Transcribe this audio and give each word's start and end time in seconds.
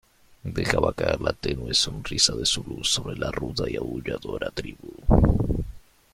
dejaba 0.57 0.91
caer 0.99 1.19
la 1.21 1.31
tenue 1.31 1.75
sonrisa 1.75 2.33
de 2.35 2.47
su 2.47 2.63
luz 2.63 2.89
sobre 2.89 3.15
la 3.17 3.29
ruda 3.31 3.69
y 3.69 3.75
aulladora 3.75 4.49
tribu. 4.49 4.91